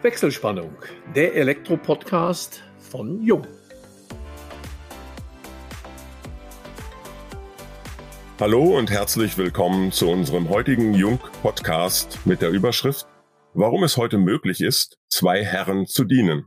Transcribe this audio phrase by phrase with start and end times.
[0.00, 0.70] Wechselspannung,
[1.16, 3.44] der Elektro-Podcast von Jung.
[8.38, 13.08] Hallo und herzlich willkommen zu unserem heutigen Jung-Podcast mit der Überschrift
[13.54, 16.44] Warum es heute möglich ist, zwei Herren zu dienen.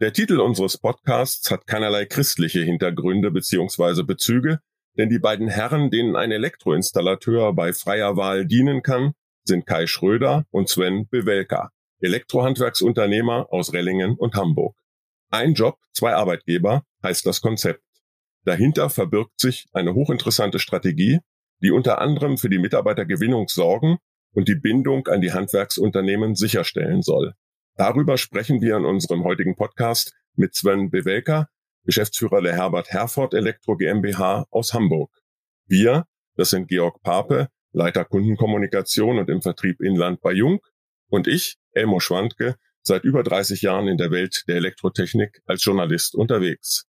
[0.00, 4.04] Der Titel unseres Podcasts hat keinerlei christliche Hintergründe bzw.
[4.04, 4.60] Bezüge,
[4.96, 10.46] denn die beiden Herren, denen ein Elektroinstallateur bei freier Wahl dienen kann, sind Kai Schröder
[10.52, 11.72] und Sven Bewelka.
[12.00, 14.76] Elektrohandwerksunternehmer aus Rellingen und Hamburg.
[15.30, 17.82] Ein Job, zwei Arbeitgeber heißt das Konzept.
[18.44, 21.20] Dahinter verbirgt sich eine hochinteressante Strategie,
[21.62, 23.98] die unter anderem für die Mitarbeitergewinnung sorgen
[24.34, 27.32] und die Bindung an die Handwerksunternehmen sicherstellen soll.
[27.76, 31.48] Darüber sprechen wir in unserem heutigen Podcast mit Sven Bewelker,
[31.84, 35.10] Geschäftsführer der Herbert Herford Elektro GmbH aus Hamburg.
[35.66, 40.60] Wir, das sind Georg Pape, Leiter Kundenkommunikation und im Vertrieb Inland bei Jung
[41.08, 46.14] und ich, Elmo Schwandke, seit über 30 Jahren in der Welt der Elektrotechnik als Journalist
[46.14, 46.86] unterwegs.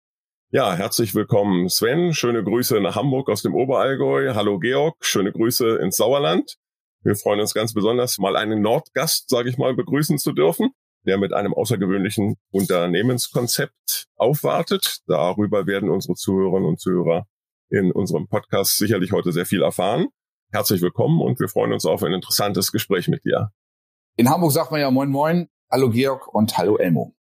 [0.49, 4.33] Ja, herzlich willkommen Sven, schöne Grüße nach Hamburg aus dem Oberallgäu.
[4.35, 6.57] Hallo Georg, schöne Grüße ins Sauerland.
[7.03, 10.69] Wir freuen uns ganz besonders, mal einen Nordgast, sage ich mal, begrüßen zu dürfen,
[11.05, 14.99] der mit einem außergewöhnlichen Unternehmenskonzept aufwartet.
[15.07, 17.27] Darüber werden unsere Zuhörerinnen und Zuhörer
[17.69, 20.07] in unserem Podcast sicherlich heute sehr viel erfahren.
[20.51, 23.51] Herzlich willkommen und wir freuen uns auf ein interessantes Gespräch mit dir.
[24.15, 27.15] In Hamburg sagt man ja Moin Moin, Hallo Georg und Hallo Elmo.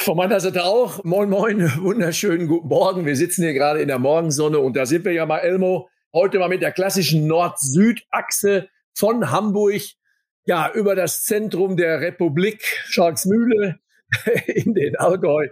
[0.00, 1.04] Von meiner Seite auch.
[1.04, 3.04] Moin Moin, wunderschönen guten Morgen.
[3.04, 6.38] Wir sitzen hier gerade in der Morgensonne und da sind wir ja mal, Elmo, heute
[6.38, 9.82] mal mit der klassischen Nord-Süd-Achse von Hamburg
[10.46, 13.78] ja über das Zentrum der Republik Scharksmühle
[14.46, 15.48] in den Allgäu.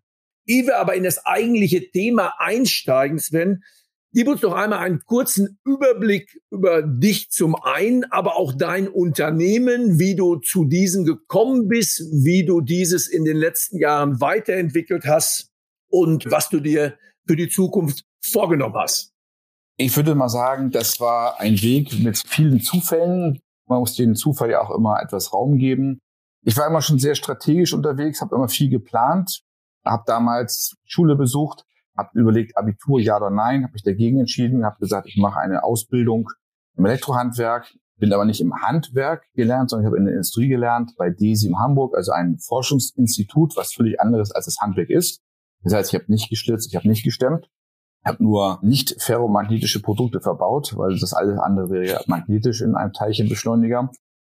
[0.46, 3.62] Ehe wir aber in das eigentliche Thema einsteigen, Sven,
[4.18, 10.00] Gib uns doch einmal einen kurzen Überblick über dich zum einen, aber auch dein Unternehmen,
[10.00, 15.52] wie du zu diesem gekommen bist, wie du dieses in den letzten Jahren weiterentwickelt hast
[15.88, 19.12] und was du dir für die Zukunft vorgenommen hast.
[19.76, 23.38] Ich würde mal sagen, das war ein Weg mit vielen Zufällen.
[23.68, 26.00] Man muss den Zufall ja auch immer etwas Raum geben.
[26.44, 29.42] Ich war immer schon sehr strategisch unterwegs, habe immer viel geplant,
[29.84, 31.62] habe damals Schule besucht,
[31.98, 35.64] habe überlegt, Abitur ja oder nein, habe mich dagegen entschieden, habe gesagt, ich mache eine
[35.64, 36.30] Ausbildung
[36.76, 40.94] im Elektrohandwerk, bin aber nicht im Handwerk gelernt, sondern ich habe in der Industrie gelernt
[40.96, 45.20] bei DESI in Hamburg, also ein Forschungsinstitut, was völlig anderes als das Handwerk ist.
[45.64, 47.50] Das heißt, ich habe nicht geschlitzt, ich habe nicht gestemmt,
[48.04, 52.92] habe nur nicht ferromagnetische Produkte verbaut, weil das alles andere wäre ja magnetisch in einem
[52.92, 53.90] Teilchenbeschleuniger.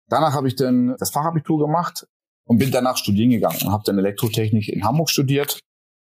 [0.07, 2.07] Danach habe ich dann das Fachabitur gemacht
[2.45, 5.59] und bin danach studieren gegangen und habe dann Elektrotechnik in Hamburg studiert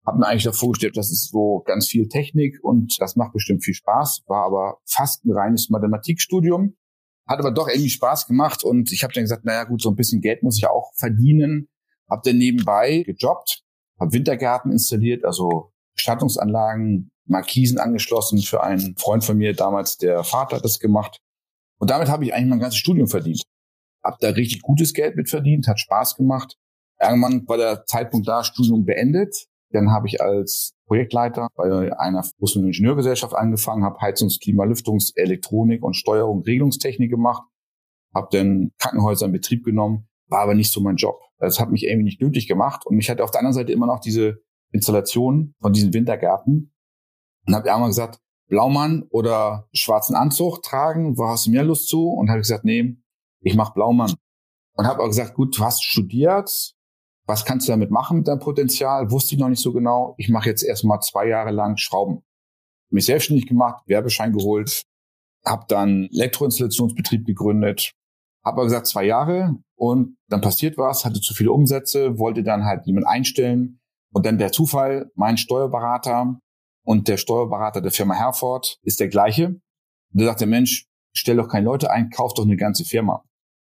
[0.05, 3.63] habe mir eigentlich davor gestellt, das ist so ganz viel Technik und das macht bestimmt
[3.63, 6.75] viel Spaß, war aber fast ein reines Mathematikstudium,
[7.27, 9.95] hat aber doch irgendwie Spaß gemacht und ich habe dann gesagt, naja gut, so ein
[9.95, 11.69] bisschen Geld muss ich auch verdienen,
[12.09, 13.63] habe dann nebenbei gejobbt,
[13.99, 20.57] habe Wintergärten installiert, also Bestattungsanlagen, Markisen angeschlossen für einen Freund von mir, damals der Vater
[20.57, 21.19] hat das gemacht
[21.77, 23.43] und damit habe ich eigentlich mein ganzes Studium verdient.
[24.03, 26.57] Hab da richtig gutes Geld mit verdient, hat Spaß gemacht.
[26.99, 32.63] Irgendwann war der Zeitpunkt da, Studium beendet, dann habe ich als Projektleiter bei einer großen
[32.63, 37.43] Ingenieurgesellschaft angefangen, habe Heizungs-, Klima-, Lüftungs-, Elektronik und Steuerung, Regelungstechnik gemacht,
[38.13, 41.19] habe dann Krankenhäuser in Betrieb genommen, war aber nicht so mein Job.
[41.39, 43.87] Das hat mich irgendwie nicht nötig gemacht und mich hatte auf der anderen Seite immer
[43.87, 46.73] noch diese Installation von diesen Wintergärten
[47.47, 52.09] und habe einmal gesagt, Blaumann oder schwarzen Anzug tragen, wo hast du mehr Lust zu?
[52.09, 52.97] Und habe gesagt, nee,
[53.39, 54.13] ich mache Blaumann.
[54.73, 56.75] Und habe auch gesagt, gut, du hast studiert,
[57.31, 59.09] was kannst du damit machen mit deinem Potenzial?
[59.09, 60.15] Wusste ich noch nicht so genau.
[60.17, 62.23] Ich mache jetzt erstmal zwei Jahre lang Schrauben.
[62.89, 64.83] Mich selbstständig gemacht, Werbeschein geholt,
[65.45, 67.93] habe dann Elektroinstallationsbetrieb gegründet,
[68.43, 72.65] habe aber gesagt zwei Jahre und dann passiert was, hatte zu viele Umsätze, wollte dann
[72.65, 73.79] halt jemand einstellen
[74.11, 76.37] und dann der Zufall, mein Steuerberater
[76.83, 79.47] und der Steuerberater der Firma Herford ist der gleiche.
[79.47, 83.23] Und da sagt der Mensch, stell doch keine Leute ein, kauf doch eine ganze Firma.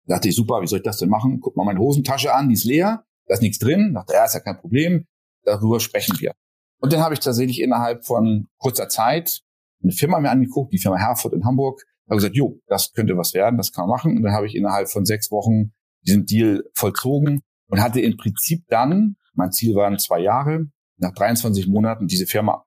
[0.06, 1.38] Da dachte ich, super, wie soll ich das denn machen?
[1.40, 3.94] Guck mal meine Hosentasche an, die ist leer da ist nichts drin.
[3.94, 5.06] Dachte, ja, ist ja kein Problem.
[5.44, 6.32] Darüber sprechen wir.
[6.80, 9.40] Und dann habe ich tatsächlich innerhalb von kurzer Zeit
[9.82, 11.82] eine Firma mir angeguckt, die Firma Herford in Hamburg.
[12.08, 14.16] Habe gesagt, jo, das könnte was werden, das kann man machen.
[14.16, 15.72] Und dann habe ich innerhalb von sechs Wochen
[16.06, 20.66] diesen Deal vollzogen und hatte im Prinzip dann, mein Ziel waren zwei Jahre,
[20.98, 22.64] nach 23 Monaten diese Firma.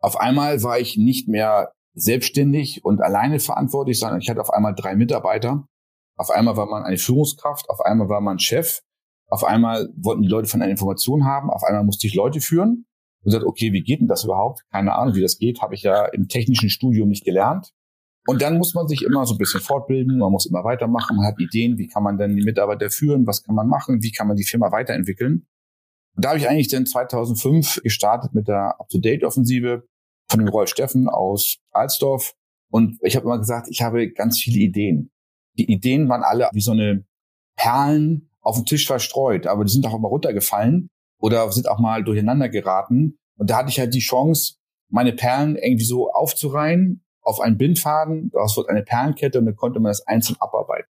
[0.00, 4.74] Auf einmal war ich nicht mehr selbstständig und alleine verantwortlich, sondern ich hatte auf einmal
[4.74, 5.66] drei Mitarbeiter.
[6.16, 8.80] Auf einmal war man eine Führungskraft, auf einmal war man Chef
[9.34, 12.86] auf einmal wollten die Leute von einer Information haben, auf einmal musste ich Leute führen
[13.22, 14.62] und gesagt, okay, wie geht denn das überhaupt?
[14.70, 17.72] Keine Ahnung, wie das geht, habe ich ja im technischen Studium nicht gelernt.
[18.28, 21.26] Und dann muss man sich immer so ein bisschen fortbilden, man muss immer weitermachen, man
[21.26, 24.28] hat Ideen, wie kann man denn die Mitarbeiter führen, was kann man machen, wie kann
[24.28, 25.48] man die Firma weiterentwickeln.
[26.14, 29.82] Und da habe ich eigentlich dann 2005 gestartet mit der Up-to-Date-Offensive
[30.30, 32.34] von dem Rolf Steffen aus Alsdorf.
[32.70, 35.10] Und ich habe immer gesagt, ich habe ganz viele Ideen.
[35.58, 37.04] Die Ideen waren alle wie so eine
[37.56, 42.04] Perlen auf dem Tisch verstreut, aber die sind auch immer runtergefallen oder sind auch mal
[42.04, 43.18] durcheinander geraten.
[43.36, 44.56] Und da hatte ich halt die Chance,
[44.90, 48.30] meine Perlen irgendwie so aufzureihen auf einen Bindfaden.
[48.32, 50.88] Daraus wird eine Perlenkette und dann konnte man das einzeln abarbeiten.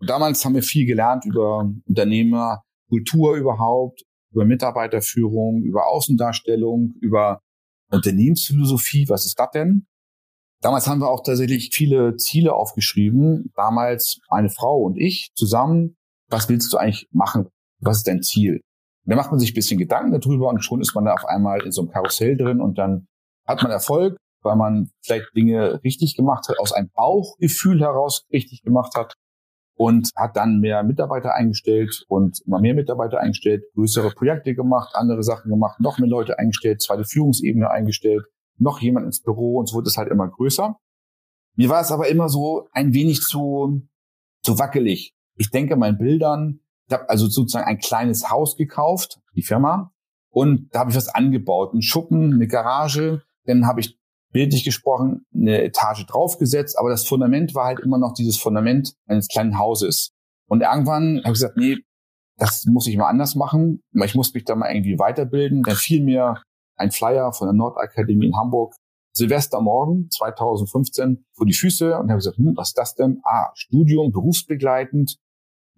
[0.00, 7.40] Und damals haben wir viel gelernt über Unternehmer, Kultur überhaupt, über Mitarbeiterführung, über Außendarstellung, über
[7.90, 9.08] Unternehmensphilosophie.
[9.08, 9.86] Was ist das denn?
[10.60, 13.52] Damals haben wir auch tatsächlich viele Ziele aufgeschrieben.
[13.54, 15.96] Damals eine Frau und ich zusammen.
[16.34, 17.48] Was willst du eigentlich machen?
[17.78, 18.54] Was ist dein Ziel?
[18.54, 21.24] Und dann macht man sich ein bisschen Gedanken darüber und schon ist man da auf
[21.26, 23.06] einmal in so einem Karussell drin und dann
[23.46, 28.62] hat man Erfolg, weil man vielleicht Dinge richtig gemacht hat, aus einem Bauchgefühl heraus richtig
[28.62, 29.14] gemacht hat
[29.76, 35.22] und hat dann mehr Mitarbeiter eingestellt und immer mehr Mitarbeiter eingestellt, größere Projekte gemacht, andere
[35.22, 38.24] Sachen gemacht, noch mehr Leute eingestellt, zweite Führungsebene eingestellt,
[38.58, 40.76] noch jemand ins Büro und so wurde es halt immer größer.
[41.54, 43.86] Mir war es aber immer so ein wenig zu,
[44.42, 45.13] zu wackelig.
[45.36, 49.92] Ich denke meinen Bildern, ich habe also sozusagen ein kleines Haus gekauft, die Firma,
[50.30, 53.98] und da habe ich was angebaut, einen Schuppen, eine Garage, dann habe ich
[54.32, 59.28] bildlich gesprochen eine Etage draufgesetzt, aber das Fundament war halt immer noch dieses Fundament eines
[59.28, 60.12] kleinen Hauses.
[60.48, 61.78] Und irgendwann habe ich gesagt, nee,
[62.36, 63.80] das muss ich mal anders machen.
[64.04, 65.62] Ich muss mich da mal irgendwie weiterbilden.
[65.62, 66.42] Dann fiel mir
[66.76, 68.74] ein Flyer von der Nordakademie in Hamburg,
[69.12, 73.20] Silvestermorgen 2015, vor die Füße und habe gesagt, hm, was ist das denn?
[73.22, 75.16] Ah, Studium, berufsbegleitend.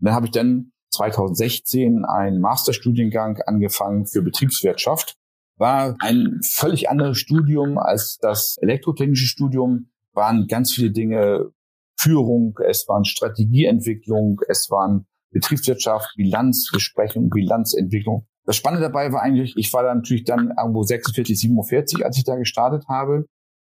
[0.01, 5.17] Und dann habe ich dann 2016 einen Masterstudiengang angefangen für Betriebswirtschaft
[5.59, 11.51] war ein völlig anderes Studium als das elektrotechnische Studium, waren ganz viele Dinge
[11.99, 18.27] Führung, es waren Strategieentwicklung, es waren Betriebswirtschaft, Bilanzbesprechung, Bilanzentwicklung.
[18.45, 22.25] Das Spannende dabei war eigentlich, ich war dann natürlich dann irgendwo 46, 47, als ich
[22.25, 23.27] da gestartet habe.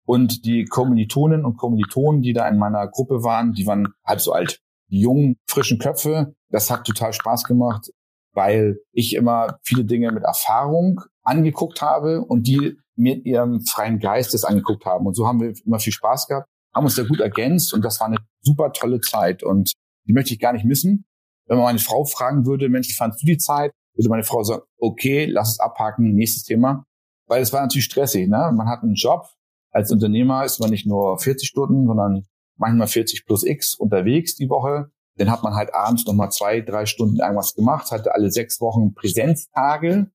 [0.04, 4.32] Und die Kommilitonen und Kommilitonen, die da in meiner Gruppe waren, die waren halb so
[4.32, 4.60] alt.
[4.92, 7.90] Die jungen, frischen Köpfe, das hat total Spaß gemacht,
[8.34, 14.34] weil ich immer viele Dinge mit Erfahrung angeguckt habe und die mit ihrem freien Geist
[14.34, 15.06] das angeguckt haben.
[15.06, 18.00] Und so haben wir immer viel Spaß gehabt, haben uns da gut ergänzt und das
[18.00, 19.72] war eine super tolle Zeit und
[20.06, 21.06] die möchte ich gar nicht missen.
[21.46, 23.72] Wenn man meine Frau fragen würde, Mensch, wie fandst du die Zeit?
[23.94, 26.84] Würde meine Frau sagen, okay, lass es abhaken, nächstes Thema.
[27.26, 28.52] Weil es war natürlich stressig, ne?
[28.54, 29.26] Man hat einen Job.
[29.70, 32.24] Als Unternehmer ist man nicht nur 40 Stunden, sondern
[32.62, 34.90] manchmal 40 plus X unterwegs die Woche.
[35.16, 38.94] Dann hat man halt abends nochmal zwei, drei Stunden irgendwas gemacht, hatte alle sechs Wochen
[38.94, 40.10] Präsenztage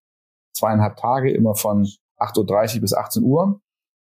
[0.58, 3.62] zweieinhalb Tage, immer von 8.30 Uhr bis 18 Uhr.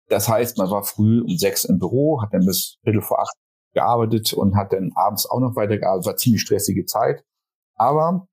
[0.08, 3.34] Das heißt, man war früh um sechs im Büro, hat dann bis Viertel vor acht
[3.72, 6.06] gearbeitet und hat dann abends auch noch weitergearbeitet.
[6.06, 7.24] War ziemlich stressige Zeit.
[7.76, 8.28] Aber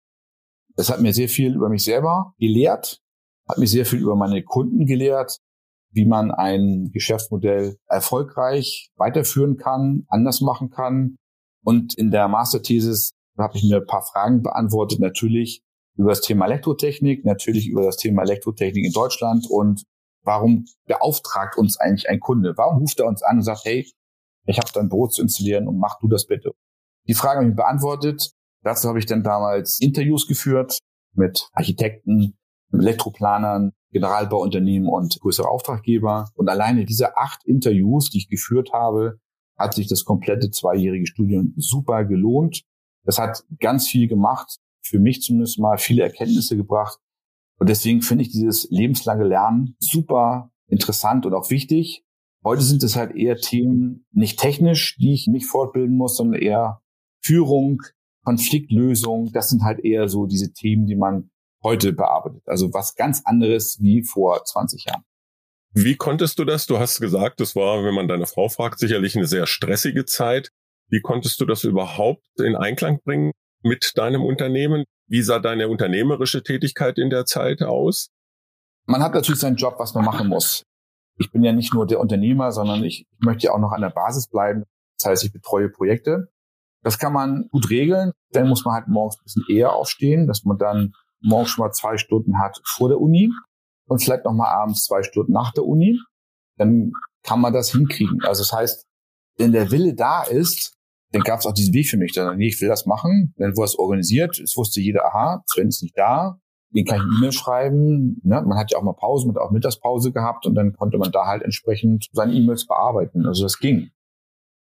[0.76, 3.02] es hat mir sehr viel über mich selber gelehrt,
[3.48, 5.40] hat mir sehr viel über meine Kunden gelehrt,
[5.92, 11.16] wie man ein Geschäftsmodell erfolgreich weiterführen kann, anders machen kann.
[11.64, 15.00] Und in der Masterthesis habe ich mir ein paar Fragen beantwortet.
[15.00, 15.62] Natürlich,
[15.96, 19.84] über das Thema Elektrotechnik, natürlich über das Thema Elektrotechnik in Deutschland und
[20.24, 22.54] warum beauftragt uns eigentlich ein Kunde?
[22.56, 23.90] Warum ruft er uns an und sagt, hey,
[24.46, 26.52] ich habe dein Brot zu installieren und mach du das bitte?
[27.08, 28.32] Die Frage habe ich beantwortet.
[28.64, 30.78] Dazu habe ich dann damals Interviews geführt
[31.14, 32.38] mit Architekten,
[32.72, 36.30] Elektroplanern, Generalbauunternehmen und größere Auftraggeber.
[36.36, 39.20] Und alleine diese acht Interviews, die ich geführt habe,
[39.58, 42.64] hat sich das komplette zweijährige Studium super gelohnt.
[43.04, 47.00] Das hat ganz viel gemacht für mich zumindest mal viele Erkenntnisse gebracht.
[47.60, 52.04] Und deswegen finde ich dieses lebenslange Lernen super interessant und auch wichtig.
[52.44, 56.82] Heute sind es halt eher Themen, nicht technisch, die ich mich fortbilden muss, sondern eher
[57.22, 57.82] Führung,
[58.24, 59.32] Konfliktlösung.
[59.34, 61.30] Das sind halt eher so diese Themen, die man
[61.64, 62.44] heute bearbeitet.
[62.46, 65.04] Also was ganz anderes wie vor 20 Jahren.
[65.74, 66.66] Wie konntest du das?
[66.66, 70.50] Du hast gesagt, das war, wenn man deine Frau fragt, sicherlich eine sehr stressige Zeit.
[70.90, 74.86] Wie konntest du das überhaupt in Einklang bringen mit deinem Unternehmen?
[75.08, 78.10] Wie sah deine unternehmerische Tätigkeit in der Zeit aus?
[78.86, 80.64] Man hat natürlich seinen Job, was man machen muss.
[81.20, 83.82] Ich bin ja nicht nur der Unternehmer, sondern ich, ich möchte ja auch noch an
[83.82, 84.64] der Basis bleiben.
[84.98, 86.30] Das heißt, ich betreue Projekte.
[86.82, 88.14] Das kann man gut regeln.
[88.32, 91.72] Dann muss man halt morgens ein bisschen eher aufstehen, dass man dann morgens schon mal
[91.72, 93.32] zwei Stunden hat vor der Uni
[93.88, 96.00] und vielleicht noch mal abends zwei Stunden nach der Uni.
[96.58, 96.92] Dann
[97.24, 98.20] kann man das hinkriegen.
[98.24, 98.86] Also das heißt,
[99.38, 100.74] wenn der Wille da ist,
[101.12, 102.14] dann gab es auch diesen Weg für mich.
[102.14, 103.34] Dann, nee, ich will das machen.
[103.38, 104.40] Dann wurde es organisiert.
[104.40, 106.40] Es wusste jeder, aha, Sven ist nicht da.
[106.72, 108.22] Den kann ich eine E-Mail schreiben.
[108.24, 108.44] Ne?
[108.46, 111.26] Man hat ja auch mal Pause, man auch Mittagspause gehabt und dann konnte man da
[111.26, 113.26] halt entsprechend seine E-Mails bearbeiten.
[113.26, 113.90] Also das ging.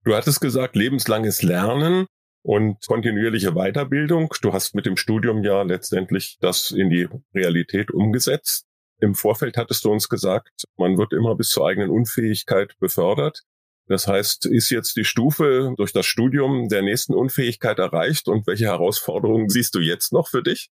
[0.04, 2.08] Du hattest gesagt, lebenslanges Lernen
[2.44, 4.34] und kontinuierliche Weiterbildung.
[4.42, 8.66] Du hast mit dem Studium ja letztendlich das in die Realität umgesetzt.
[9.00, 13.42] Im Vorfeld hattest du uns gesagt, man wird immer bis zur eigenen Unfähigkeit befördert.
[13.88, 18.66] Das heißt, ist jetzt die Stufe durch das Studium der nächsten Unfähigkeit erreicht und welche
[18.66, 20.70] Herausforderungen siehst du jetzt noch für dich?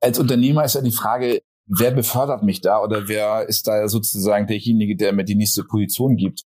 [0.00, 4.46] Als Unternehmer ist ja die Frage, wer befördert mich da oder wer ist da sozusagen
[4.46, 6.42] derjenige, der mir die nächste Position gibt?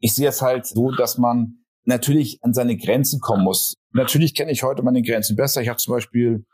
[0.00, 3.74] Ich sehe es halt so, dass man natürlich an seine Grenzen kommen muss.
[3.92, 5.62] Natürlich kenne ich heute meine Grenzen besser.
[5.62, 6.44] Ich habe zum Beispiel,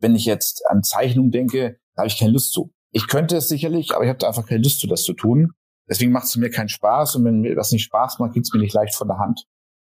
[0.00, 2.72] wenn ich jetzt an Zeichnung denke, da habe ich keine Lust zu.
[2.90, 5.52] Ich könnte es sicherlich, aber ich habe da einfach keine Lust zu, das zu tun.
[5.88, 8.52] Deswegen macht es mir keinen Spaß und wenn mir das nicht Spaß macht, geht es
[8.52, 9.44] mir nicht leicht von der Hand.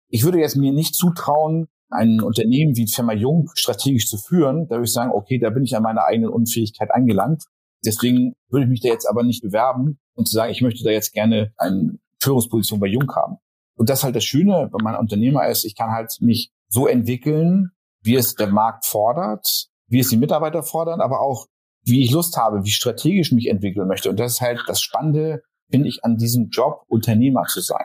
[0.10, 4.68] Ich würde jetzt mir nicht zutrauen, ein Unternehmen wie Firma Jung strategisch zu führen.
[4.68, 7.44] Da würde ich sagen, okay, da bin ich an meiner eigenen Unfähigkeit angelangt.
[7.86, 10.90] Deswegen würde ich mich da jetzt aber nicht bewerben und zu sagen, ich möchte da
[10.90, 13.38] jetzt gerne eine Führungsposition bei Jung haben.
[13.84, 16.88] Und das ist halt das Schöne, wenn man Unternehmer ist, ich kann halt mich so
[16.88, 17.72] entwickeln,
[18.02, 21.48] wie es der Markt fordert, wie es die Mitarbeiter fordern, aber auch
[21.84, 24.10] wie ich Lust habe, wie strategisch mich entwickeln möchte.
[24.10, 27.84] Und das ist halt das Spannende, finde ich, an diesem Job, Unternehmer zu sein.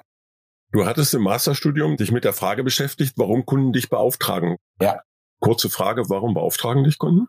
[0.70, 4.54] Du hattest im Masterstudium dich mit der Frage beschäftigt, warum Kunden dich beauftragen.
[4.80, 5.00] Ja.
[5.40, 7.26] Kurze Frage, warum beauftragen dich Kunden?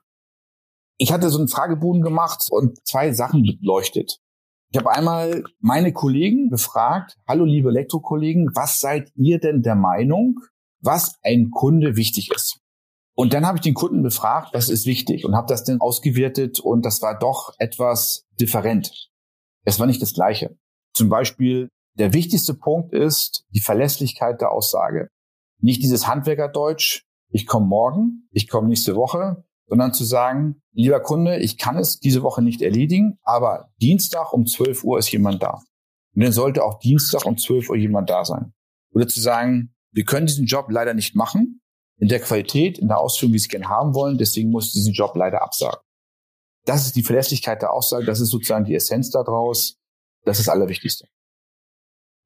[1.00, 4.20] Ich hatte so einen Fragebogen gemacht und zwei Sachen beleuchtet.
[4.72, 10.40] Ich habe einmal meine Kollegen befragt, hallo liebe Elektrokollegen, was seid ihr denn der Meinung,
[10.80, 12.60] was ein Kunde wichtig ist?
[13.16, 16.60] Und dann habe ich den Kunden befragt, was ist wichtig und habe das dann ausgewertet
[16.60, 19.10] und das war doch etwas different.
[19.66, 20.56] Es war nicht das Gleiche.
[20.94, 25.10] Zum Beispiel, der wichtigste Punkt ist die Verlässlichkeit der Aussage.
[25.60, 31.38] Nicht dieses Handwerkerdeutsch, ich komme morgen, ich komme nächste Woche, sondern zu sagen, lieber Kunde,
[31.38, 35.62] ich kann es diese Woche nicht erledigen, aber Dienstag um 12 Uhr ist jemand da.
[36.16, 38.54] Und dann sollte auch Dienstag um 12 Uhr jemand da sein.
[38.92, 41.62] Oder zu sagen, wir können diesen Job leider nicht machen,
[41.98, 44.18] in der Qualität, in der Ausführung, wie sie gerne haben wollen.
[44.18, 45.80] Deswegen muss ich diesen Job leider absagen.
[46.66, 48.06] Das ist die Verlässlichkeit der Aussage.
[48.06, 49.78] Das ist sozusagen die Essenz daraus.
[50.26, 51.08] Das ist das Allerwichtigste.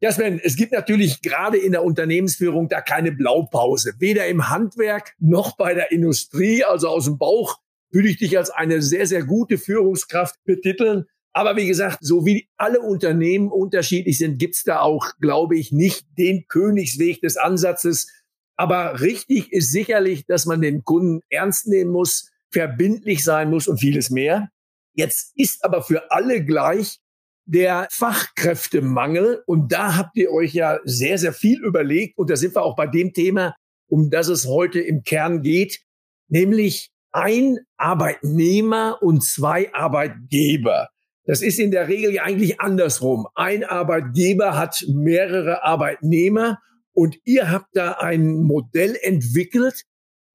[0.02, 3.94] Ja, Sven, es gibt natürlich gerade in der Unternehmensführung da keine Blaupause.
[4.00, 6.64] Weder im Handwerk noch bei der Industrie.
[6.64, 7.60] Also aus dem Bauch
[7.92, 11.06] würde ich dich als eine sehr, sehr gute Führungskraft betiteln.
[11.32, 16.06] Aber wie gesagt, so wie alle Unternehmen unterschiedlich sind, gibt's da auch, glaube ich, nicht
[16.18, 18.08] den Königsweg des Ansatzes,
[18.56, 23.80] aber richtig ist sicherlich, dass man den Kunden ernst nehmen muss, verbindlich sein muss und
[23.80, 24.50] vieles mehr.
[24.94, 27.00] Jetzt ist aber für alle gleich
[27.46, 29.44] der Fachkräftemangel.
[29.46, 32.18] Und da habt ihr euch ja sehr, sehr viel überlegt.
[32.18, 33.56] Und da sind wir auch bei dem Thema,
[33.88, 35.80] um das es heute im Kern geht,
[36.28, 40.90] nämlich ein Arbeitnehmer und zwei Arbeitgeber.
[41.26, 43.28] Das ist in der Regel ja eigentlich andersrum.
[43.36, 46.60] Ein Arbeitgeber hat mehrere Arbeitnehmer
[46.92, 49.84] und ihr habt da ein Modell entwickelt,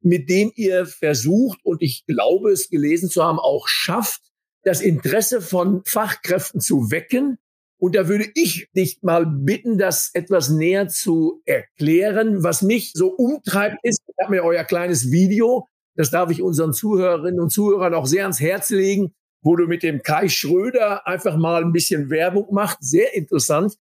[0.01, 4.23] mit dem ihr versucht, und ich glaube es gelesen zu haben, auch schafft,
[4.69, 7.39] das Interesse von Fachkräften zu wecken.
[7.81, 12.43] Und da würde ich dich mal bitten, das etwas näher zu erklären.
[12.43, 16.75] Was mich so umtreibt, ist, ich habe mir euer kleines Video, das darf ich unseren
[16.75, 21.39] Zuhörerinnen und Zuhörern auch sehr ans Herz legen, wo du mit dem Kai Schröder einfach
[21.39, 22.79] mal ein bisschen Werbung macht.
[22.83, 23.75] Sehr interessant.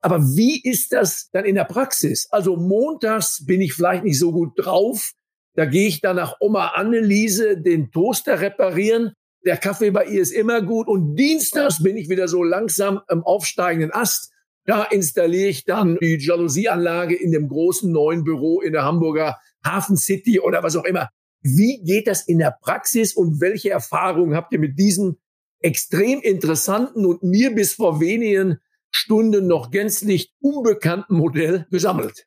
[0.00, 2.28] Aber wie ist das dann in der Praxis?
[2.30, 5.14] Also montags bin ich vielleicht nicht so gut drauf.
[5.54, 9.14] Da gehe ich dann nach Oma Anneliese den Toaster reparieren.
[9.44, 10.88] Der Kaffee bei ihr ist immer gut.
[10.88, 14.32] Und dienstags bin ich wieder so langsam am aufsteigenden Ast.
[14.64, 19.96] Da installiere ich dann die Jalousieanlage in dem großen neuen Büro in der Hamburger Hafen
[19.96, 21.08] City oder was auch immer.
[21.40, 25.16] Wie geht das in der Praxis und welche Erfahrungen habt ihr mit diesem
[25.60, 28.58] extrem interessanten und mir bis vor wenigen
[28.90, 32.26] Stunden noch gänzlich unbekannten Modell gesammelt.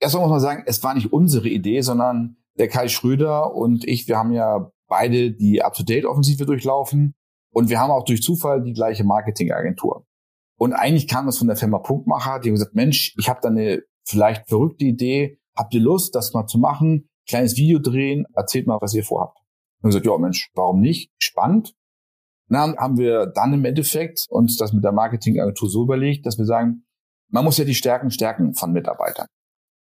[0.00, 4.08] Erstmal muss man sagen, es war nicht unsere Idee, sondern der Kai Schröder und ich,
[4.08, 7.14] wir haben ja beide die Up-to-Date-Offensive durchlaufen
[7.50, 10.06] und wir haben auch durch Zufall die gleiche Marketingagentur.
[10.58, 13.48] Und eigentlich kam das von der Firma Punktmacher, die haben gesagt, Mensch, ich habe da
[13.48, 17.08] eine vielleicht verrückte Idee, habt ihr Lust, das mal zu machen?
[17.26, 19.38] Kleines Video drehen, erzählt mal, was ihr vorhabt.
[19.80, 21.10] Und gesagt, ja Mensch, warum nicht?
[21.18, 21.72] Spannend.
[22.48, 26.44] Na, haben wir dann im Endeffekt uns das mit der Marketingagentur so überlegt, dass wir
[26.44, 26.84] sagen,
[27.30, 29.26] man muss ja die Stärken stärken von Mitarbeitern.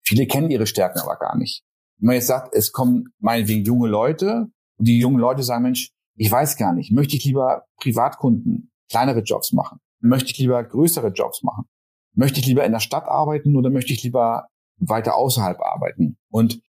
[0.07, 1.65] Viele kennen ihre Stärken aber gar nicht.
[1.99, 4.47] Wenn man jetzt sagt, es kommen meinetwegen junge Leute
[4.81, 9.21] und die jungen Leute sagen, Mensch, ich weiß gar nicht, möchte ich lieber Privatkunden kleinere
[9.21, 9.79] Jobs machen?
[10.01, 11.67] Möchte ich lieber größere Jobs machen?
[12.15, 16.17] Möchte ich lieber in der Stadt arbeiten oder möchte ich lieber weiter außerhalb arbeiten?
[16.31, 16.63] Und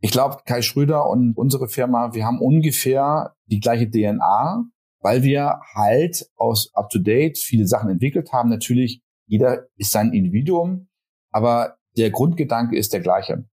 [0.00, 4.64] ich glaube, Kai Schröder und unsere Firma, wir haben ungefähr die gleiche DNA,
[5.00, 8.48] weil wir halt aus Up-to-Date viele Sachen entwickelt haben.
[8.48, 10.88] Natürlich, jeder ist sein Individuum,
[11.30, 13.48] aber der Grundgedanke ist der gleiche.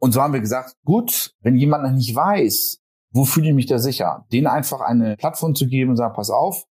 [0.00, 2.80] Und so haben wir gesagt, gut, wenn jemand noch nicht weiß,
[3.16, 6.30] wo fühle ich mich da sicher, denen einfach eine Plattform zu geben und sagen, pass
[6.30, 6.64] auf,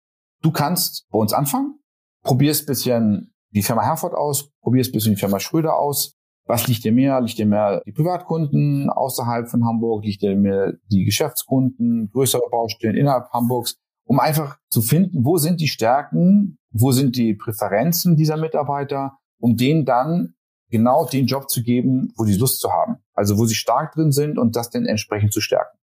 [0.41, 1.79] du kannst bei uns anfangen,
[2.23, 6.91] probierst bisschen die Firma Herford aus, probierst bisschen die Firma Schröder aus, was liegt dir
[6.91, 7.21] mehr?
[7.21, 10.03] Liegt dir mehr die Privatkunden außerhalb von Hamburg?
[10.03, 13.77] Liegt dir mehr die Geschäftskunden, größere Baustellen innerhalb Hamburgs?
[14.05, 19.55] Um einfach zu finden, wo sind die Stärken, wo sind die Präferenzen dieser Mitarbeiter, um
[19.55, 20.33] denen dann
[20.69, 22.97] genau den Job zu geben, wo sie Lust zu haben.
[23.13, 25.77] Also wo sie stark drin sind und das dann entsprechend zu stärken.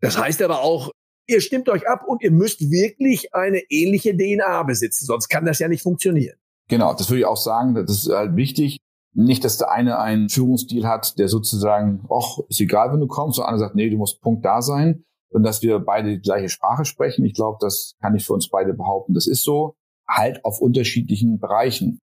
[0.00, 0.90] Das heißt aber auch,
[1.26, 5.58] ihr stimmt euch ab und ihr müsst wirklich eine ähnliche DNA besitzen, sonst kann das
[5.58, 6.36] ja nicht funktionieren.
[6.68, 8.78] Genau, das würde ich auch sagen, das ist halt wichtig.
[9.12, 13.38] Nicht, dass der eine einen Führungsstil hat, der sozusagen, ach, ist egal, wenn du kommst,
[13.38, 15.04] der andere sagt, nee, du musst Punkt da sein.
[15.30, 17.24] Und dass wir beide die gleiche Sprache sprechen.
[17.24, 19.14] Ich glaube, das kann ich für uns beide behaupten.
[19.14, 19.74] Das ist so,
[20.08, 22.00] halt auf unterschiedlichen Bereichen.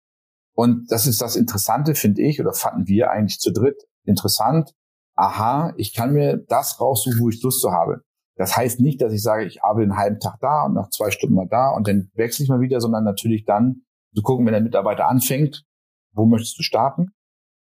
[0.55, 4.73] Und das ist das Interessante, finde ich, oder fanden wir eigentlich zu dritt interessant.
[5.15, 8.03] Aha, ich kann mir das raussuchen, wo ich Lust zu habe.
[8.37, 11.11] Das heißt nicht, dass ich sage, ich arbeite einen halben Tag da und nach zwei
[11.11, 13.83] Stunden mal da und dann wechsle ich mal wieder, sondern natürlich dann
[14.15, 15.65] zu gucken, wenn der Mitarbeiter anfängt,
[16.13, 17.09] wo möchtest du starten?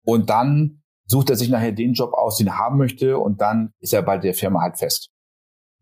[0.04, 3.72] Und dann sucht er sich nachher den Job aus, den er haben möchte und dann
[3.80, 5.10] ist er bei der Firma halt fest.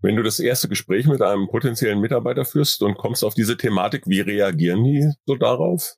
[0.01, 4.07] Wenn du das erste Gespräch mit einem potenziellen Mitarbeiter führst und kommst auf diese Thematik,
[4.07, 5.95] wie reagieren die so darauf?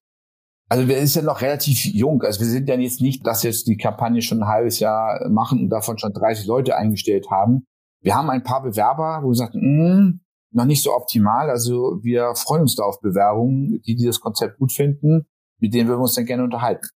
[0.70, 2.22] Also wir sind ja noch relativ jung.
[2.22, 5.60] Also wir sind ja jetzt nicht, dass jetzt die Kampagne schon ein halbes Jahr machen
[5.60, 7.66] und davon schon 30 Leute eingestellt haben.
[8.02, 10.20] Wir haben ein paar Bewerber, wo wir sagen, hm,
[10.52, 11.50] noch nicht so optimal.
[11.50, 15.26] Also wir freuen uns da auf Bewerbungen, die dieses Konzept gut finden
[15.60, 16.88] mit denen würden wir uns dann gerne unterhalten.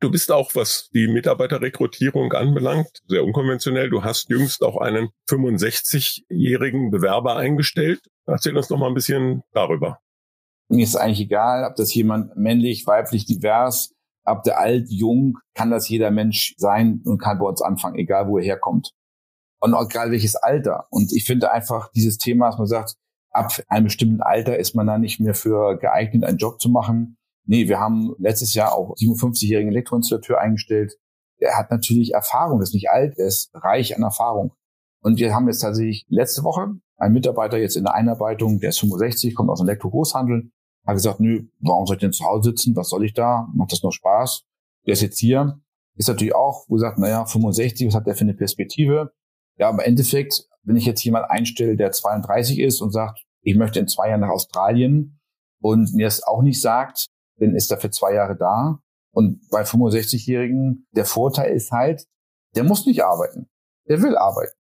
[0.00, 3.90] Du bist auch, was die Mitarbeiterrekrutierung anbelangt, sehr unkonventionell.
[3.90, 8.00] Du hast jüngst auch einen 65-jährigen Bewerber eingestellt.
[8.26, 9.98] Erzähl uns noch mal ein bisschen darüber.
[10.70, 13.92] Mir ist eigentlich egal, ob das jemand männlich, weiblich, divers,
[14.24, 18.28] ob der alt, jung, kann das jeder Mensch sein und kann bei uns anfangen, egal
[18.28, 18.92] wo er herkommt.
[19.60, 20.86] Und auch egal welches Alter.
[20.90, 22.94] Und ich finde einfach dieses Thema, dass man sagt,
[23.32, 27.16] ab einem bestimmten Alter ist man da nicht mehr für geeignet, einen Job zu machen.
[27.46, 30.94] Nee, wir haben letztes Jahr auch 57-jährigen Elektroinstallateur eingestellt.
[31.40, 34.52] Der hat natürlich Erfahrung, ist nicht alt, er ist reich an Erfahrung.
[35.02, 38.80] Und wir haben jetzt tatsächlich letzte Woche einen Mitarbeiter jetzt in der Einarbeitung, der ist
[38.80, 40.50] 65, kommt aus dem Elektrogroßhandel,
[40.86, 42.74] hat gesagt, nö, warum soll ich denn zu Hause sitzen?
[42.76, 43.48] Was soll ich da?
[43.54, 44.44] Macht das noch Spaß?
[44.86, 45.60] Der ist jetzt hier.
[45.96, 49.12] Ist natürlich auch, wo sagt, naja, 65, was hat der für eine Perspektive?
[49.58, 53.56] Ja, aber im Endeffekt, wenn ich jetzt jemand einstelle, der 32 ist und sagt, ich
[53.56, 55.20] möchte in zwei Jahren nach Australien
[55.60, 58.78] und mir es auch nicht sagt, dann ist er für zwei Jahre da.
[59.12, 62.06] Und bei 65-Jährigen, der Vorteil ist halt,
[62.54, 63.48] der muss nicht arbeiten.
[63.88, 64.52] Der will arbeiten.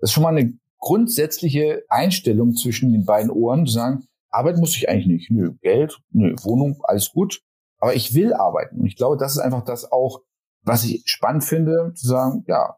[0.00, 4.76] Das ist schon mal eine grundsätzliche Einstellung zwischen den beiden Ohren, zu sagen, arbeiten muss
[4.76, 5.30] ich eigentlich nicht.
[5.30, 7.42] Nö, Geld, nö, Wohnung, alles gut.
[7.78, 8.80] Aber ich will arbeiten.
[8.80, 10.22] Und ich glaube, das ist einfach das auch,
[10.62, 12.76] was ich spannend finde, zu sagen, ja,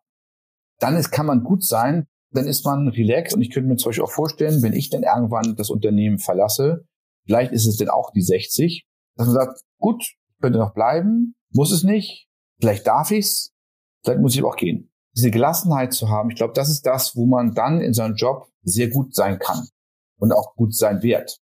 [0.78, 3.34] dann ist, kann man gut sein, dann ist man relaxed.
[3.34, 6.84] Und ich könnte mir zum Beispiel auch vorstellen, wenn ich dann irgendwann das Unternehmen verlasse,
[7.24, 8.86] vielleicht ist es dann auch die 60,
[9.16, 10.04] dass man sagt, gut,
[10.40, 12.28] könnte noch bleiben, muss es nicht,
[12.60, 13.52] vielleicht darf ich's,
[14.04, 14.92] vielleicht muss ich aber auch gehen.
[15.16, 18.46] Diese Gelassenheit zu haben, ich glaube, das ist das, wo man dann in seinem Job
[18.62, 19.66] sehr gut sein kann
[20.20, 21.40] und auch gut sein wird.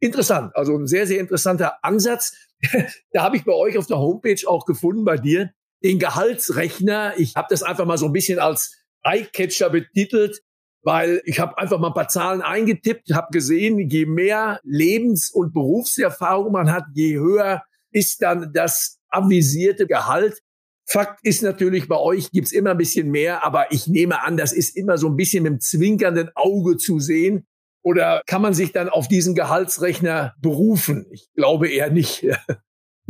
[0.00, 2.36] Interessant, also ein sehr, sehr interessanter Ansatz.
[3.12, 5.50] da habe ich bei euch auf der Homepage auch gefunden, bei dir,
[5.82, 7.14] den Gehaltsrechner.
[7.16, 10.42] Ich habe das einfach mal so ein bisschen als Eyecatcher betitelt
[10.82, 15.52] weil ich habe einfach mal ein paar Zahlen eingetippt, habe gesehen, je mehr Lebens- und
[15.52, 20.40] Berufserfahrung man hat, je höher ist dann das avisierte Gehalt.
[20.86, 24.52] Fakt ist natürlich, bei euch gibt's immer ein bisschen mehr, aber ich nehme an, das
[24.52, 27.46] ist immer so ein bisschen mit dem zwinkernden Auge zu sehen.
[27.82, 31.06] Oder kann man sich dann auf diesen Gehaltsrechner berufen?
[31.10, 32.26] Ich glaube eher nicht.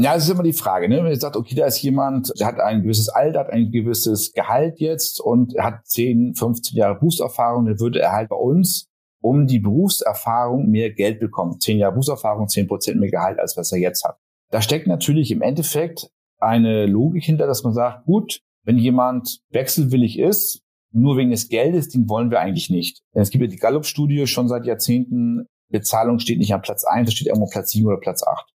[0.01, 0.99] Ja, das ist immer die Frage, ne?
[0.99, 4.33] Wenn ihr sagt, okay, da ist jemand, der hat ein gewisses Alter, hat ein gewisses
[4.33, 8.87] Gehalt jetzt und hat 10, 15 Jahre Berufserfahrung, dann würde er halt bei uns
[9.21, 11.59] um die Berufserfahrung mehr Geld bekommen.
[11.59, 14.19] 10 Jahre Berufserfahrung, 10 Prozent mehr Gehalt, als was er jetzt hat.
[14.53, 20.19] Da steckt natürlich im Endeffekt eine Logik hinter, dass man sagt, gut, wenn jemand wechselwillig
[20.19, 23.03] ist, nur wegen des Geldes, den wollen wir eigentlich nicht.
[23.15, 27.09] Denn es gibt ja die Gallup-Studie schon seit Jahrzehnten, Bezahlung steht nicht an Platz 1,
[27.09, 28.47] es steht irgendwo Platz 7 oder Platz 8.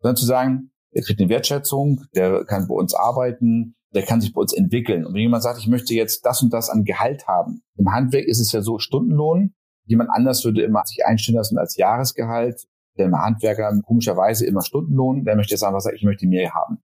[0.00, 4.32] Sondern zu sagen, der kriegt eine Wertschätzung, der kann bei uns arbeiten, der kann sich
[4.32, 5.06] bei uns entwickeln.
[5.06, 8.26] Und wenn jemand sagt, ich möchte jetzt das und das an Gehalt haben, im Handwerk
[8.26, 9.54] ist es ja so Stundenlohn.
[9.86, 12.66] Jemand anders würde immer sich einstellen lassen als Jahresgehalt.
[12.98, 15.24] Der Handwerker komischerweise immer Stundenlohn.
[15.24, 16.82] Der möchte jetzt einfach sagen, ich möchte mehr haben.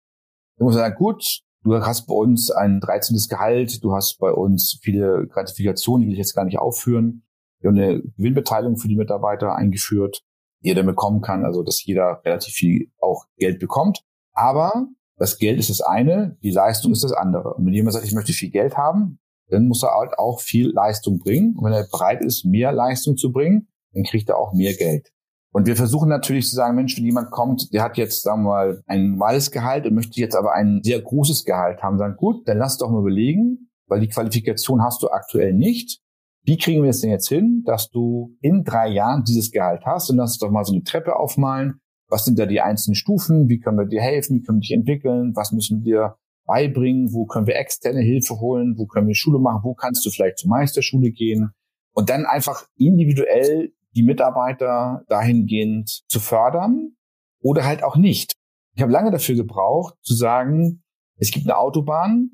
[0.56, 3.16] Da muss er sagen, gut, du hast bei uns ein 13.
[3.28, 7.26] Gehalt, du hast bei uns viele Gratifikationen, die will ich jetzt gar nicht aufführen.
[7.60, 10.22] Wir haben eine Gewinnbeteiligung für die Mitarbeiter eingeführt
[10.64, 14.00] jeder bekommen kann, also dass jeder relativ viel auch Geld bekommt.
[14.32, 17.54] Aber Das Geld ist das eine, die Leistung ist das andere.
[17.54, 20.72] Und wenn jemand sagt, ich möchte viel Geld haben, dann muss er halt auch viel
[20.72, 21.54] Leistung bringen.
[21.56, 25.12] Und wenn er bereit ist, mehr Leistung zu bringen, dann kriegt er auch mehr Geld.
[25.54, 28.48] Und wir versuchen natürlich zu sagen, Mensch, wenn jemand kommt, der hat jetzt, sagen wir
[28.48, 32.48] mal, ein normales Gehalt und möchte jetzt aber ein sehr großes Gehalt haben, sagen, gut,
[32.48, 36.00] dann lass doch mal überlegen, weil die Qualifikation hast du aktuell nicht.
[36.42, 40.10] Wie kriegen wir es denn jetzt hin, dass du in drei Jahren dieses Gehalt hast?
[40.10, 41.80] Und lass uns doch mal so eine Treppe aufmalen.
[42.08, 43.48] Was sind da die einzelnen Stufen?
[43.48, 44.34] Wie können wir dir helfen?
[44.34, 45.36] Wie können wir dich entwickeln?
[45.36, 47.12] Was müssen wir beibringen?
[47.12, 48.74] Wo können wir externe Hilfe holen?
[48.76, 49.60] Wo können wir Schule machen?
[49.62, 51.52] Wo kannst du vielleicht zur Meisterschule gehen?
[51.92, 56.96] Und dann einfach individuell die Mitarbeiter dahingehend zu fördern
[57.40, 58.32] oder halt auch nicht.
[58.74, 60.82] Ich habe lange dafür gebraucht, zu sagen,
[61.16, 62.30] es gibt eine Autobahn,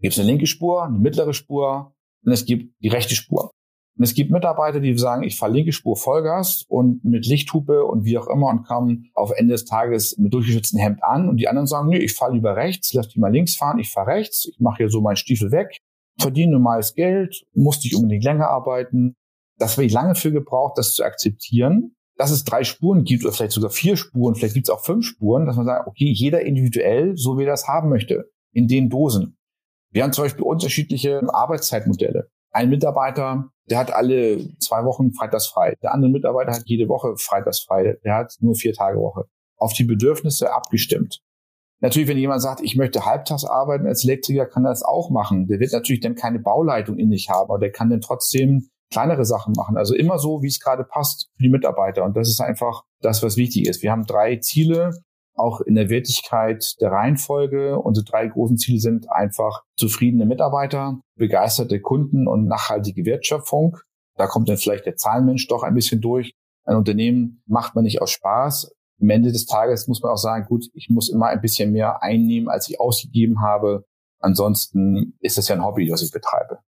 [0.00, 3.50] gibt es eine linke Spur, eine mittlere Spur und es gibt die rechte Spur.
[3.96, 8.04] Und es gibt Mitarbeiter, die sagen, ich fahre linke Spur Vollgas und mit Lichthupe und
[8.04, 11.28] wie auch immer und kommen auf Ende des Tages mit durchgeschütztem Hemd an.
[11.28, 13.90] Und die anderen sagen, nee, ich fahre lieber rechts, lass die mal links fahren, ich
[13.90, 15.78] fahre rechts, ich mache hier so meinen Stiefel weg,
[16.20, 19.14] verdiene normales Geld, muss nicht unbedingt länger arbeiten.
[19.58, 23.32] Das habe ich lange für gebraucht, das zu akzeptieren, dass es drei Spuren gibt oder
[23.32, 26.42] vielleicht sogar vier Spuren, vielleicht gibt es auch fünf Spuren, dass man sagt, okay, jeder
[26.42, 29.38] individuell, so wie er das haben möchte, in den Dosen.
[29.90, 32.28] Wir haben zum Beispiel unterschiedliche Arbeitszeitmodelle.
[32.50, 35.74] Ein Mitarbeiter, der hat alle zwei Wochen freitags frei.
[35.82, 37.98] Der andere Mitarbeiter hat jede Woche freitags frei.
[38.04, 39.24] Der hat nur vier Tage Woche.
[39.56, 41.20] Auf die Bedürfnisse abgestimmt.
[41.80, 45.46] Natürlich, wenn jemand sagt, ich möchte halbtags arbeiten als Elektriker, kann er das auch machen.
[45.46, 49.24] Der wird natürlich dann keine Bauleitung in sich haben, aber der kann dann trotzdem kleinere
[49.24, 49.76] Sachen machen.
[49.76, 52.04] Also immer so, wie es gerade passt für die Mitarbeiter.
[52.04, 53.82] Und das ist einfach das, was wichtig ist.
[53.82, 54.90] Wir haben drei Ziele,
[55.34, 57.78] auch in der Wertigkeit der Reihenfolge.
[57.78, 63.76] Unsere drei großen Ziele sind einfach zufriedene Mitarbeiter, begeisterte Kunden und nachhaltige Wertschöpfung.
[64.16, 66.32] Da kommt dann vielleicht der Zahlenmensch doch ein bisschen durch.
[66.64, 68.72] Ein Unternehmen macht man nicht aus Spaß.
[69.00, 72.02] Am Ende des Tages muss man auch sagen, gut, ich muss immer ein bisschen mehr
[72.02, 73.84] einnehmen, als ich ausgegeben habe.
[74.20, 76.60] Ansonsten ist es ja ein Hobby, das ich betreibe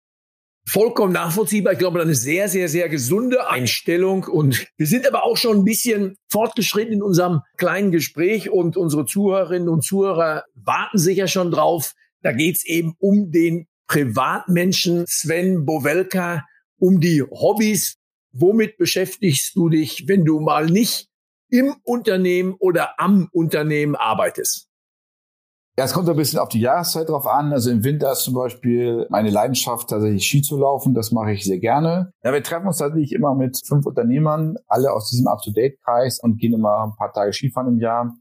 [0.68, 1.72] vollkommen nachvollziehbar.
[1.72, 4.24] Ich glaube, eine sehr, sehr, sehr gesunde Einstellung.
[4.24, 9.06] Und wir sind aber auch schon ein bisschen fortgeschritten in unserem kleinen Gespräch und unsere
[9.06, 11.94] Zuhörerinnen und Zuhörer warten sicher schon drauf.
[12.22, 16.44] Da geht's eben um den Privatmenschen Sven Bovelka,
[16.78, 17.96] um die Hobbys.
[18.32, 21.08] Womit beschäftigst du dich, wenn du mal nicht
[21.50, 24.67] im Unternehmen oder am Unternehmen arbeitest?
[25.78, 27.52] Ja, es kommt ein bisschen auf die Jahreszeit drauf an.
[27.52, 30.92] Also im Winter ist zum Beispiel meine Leidenschaft tatsächlich Ski zu laufen.
[30.92, 32.10] Das mache ich sehr gerne.
[32.24, 36.52] Ja, wir treffen uns tatsächlich immer mit fünf Unternehmern, alle aus diesem Up-to-Date-Kreis und gehen
[36.52, 38.12] immer ein paar Tage Skifahren im Jahr.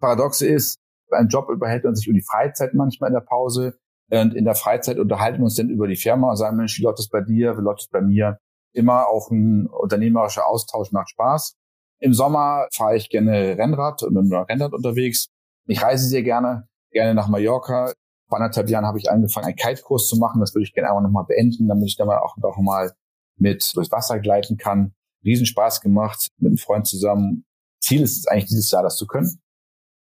[0.00, 0.78] Paradoxe ist,
[1.10, 3.74] ein Job überhält man sich über die Freizeit manchmal in der Pause.
[4.12, 6.84] Und in der Freizeit unterhalten wir uns dann über die Firma und sagen, Mensch, wie
[6.84, 7.58] läuft es bei dir?
[7.58, 8.38] Wie läuft es bei mir?
[8.74, 11.56] Immer auch ein unternehmerischer Austausch macht Spaß.
[11.98, 15.30] Im Sommer fahre ich gerne Rennrad und mit dem Rennrad unterwegs.
[15.66, 17.92] Ich reise sehr gerne gerne nach Mallorca.
[18.28, 20.40] Vor anderthalb Jahren habe ich angefangen, einen Kite-Kurs zu machen.
[20.40, 22.92] Das würde ich gerne einfach nochmal beenden, damit ich dann mal auch noch mal
[23.36, 24.94] mit durchs Wasser gleiten kann.
[25.24, 27.44] Riesenspaß gemacht mit einem Freund zusammen.
[27.80, 29.40] Ziel ist es eigentlich dieses Jahr, das zu können.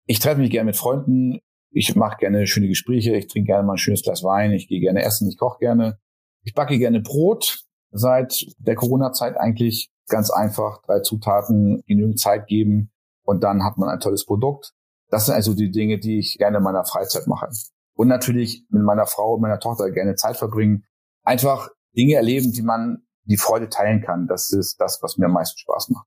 [0.07, 1.41] Ich treffe mich gerne mit Freunden.
[1.71, 3.17] Ich mache gerne schöne Gespräche.
[3.17, 4.53] Ich trinke gerne mal ein schönes Glas Wein.
[4.53, 5.29] Ich gehe gerne essen.
[5.29, 5.99] Ich koche gerne.
[6.43, 7.65] Ich backe gerne Brot.
[7.91, 10.83] Seit der Corona-Zeit eigentlich ganz einfach.
[10.83, 12.91] Drei Zutaten, genügend Zeit geben.
[13.25, 14.74] Und dann hat man ein tolles Produkt.
[15.09, 17.49] Das sind also die Dinge, die ich gerne in meiner Freizeit mache.
[17.95, 20.85] Und natürlich mit meiner Frau und meiner Tochter gerne Zeit verbringen.
[21.23, 24.27] Einfach Dinge erleben, die man die Freude teilen kann.
[24.27, 26.07] Das ist das, was mir am meisten Spaß macht.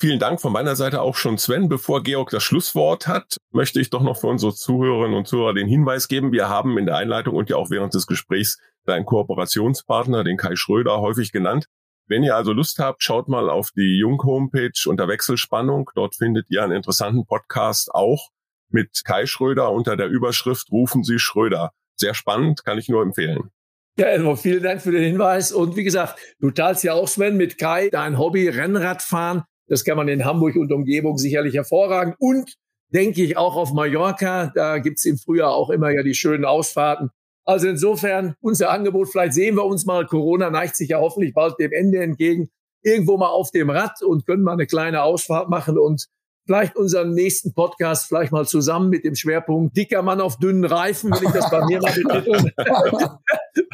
[0.00, 1.68] Vielen Dank von meiner Seite auch schon, Sven.
[1.68, 5.68] Bevor Georg das Schlusswort hat, möchte ich doch noch für unsere Zuhörerinnen und Zuhörer den
[5.68, 6.32] Hinweis geben.
[6.32, 10.56] Wir haben in der Einleitung und ja auch während des Gesprächs deinen Kooperationspartner, den Kai
[10.56, 11.68] Schröder, häufig genannt.
[12.06, 15.90] Wenn ihr also Lust habt, schaut mal auf die Jung-Homepage unter Wechselspannung.
[15.94, 18.28] Dort findet ihr einen interessanten Podcast auch
[18.68, 21.72] mit Kai Schröder unter der Überschrift Rufen Sie Schröder.
[21.96, 23.50] Sehr spannend, kann ich nur empfehlen.
[23.96, 25.52] Ja, Elmo, vielen Dank für den Hinweis.
[25.52, 29.44] Und wie gesagt, du teilst ja auch, Sven, mit Kai dein Hobby Rennradfahren.
[29.68, 32.14] Das kann man in Hamburg und Umgebung sicherlich hervorragen.
[32.18, 32.54] Und
[32.88, 34.52] denke ich auch auf Mallorca.
[34.54, 37.10] Da gibt's im Frühjahr auch immer ja die schönen Ausfahrten.
[37.44, 41.58] Also insofern unser Angebot, vielleicht sehen wir uns mal, Corona neigt sich ja hoffentlich bald
[41.58, 42.50] dem Ende entgegen,
[42.82, 46.06] irgendwo mal auf dem Rad und können mal eine kleine Ausfahrt machen und
[46.46, 51.10] vielleicht unseren nächsten Podcast vielleicht mal zusammen mit dem Schwerpunkt dicker Mann auf dünnen Reifen,
[51.10, 52.50] wenn ich das bei mir mal betiteln.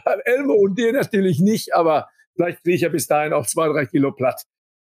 [0.04, 3.68] Bei Elmo und dir natürlich nicht, aber vielleicht kriege ich ja bis dahin auch zwei,
[3.68, 4.44] drei Kilo platt.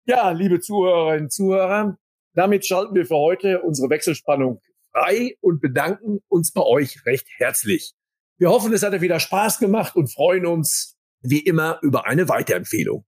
[0.06, 1.96] Ja, liebe Zuhörerinnen und Zuhörer,
[2.34, 4.60] damit schalten wir für heute unsere Wechselspannung
[4.92, 7.94] frei und bedanken uns bei euch recht herzlich.
[8.38, 12.28] Wir hoffen, es hat euch wieder Spaß gemacht und freuen uns wie immer über eine
[12.28, 13.04] Weiterempfehlung.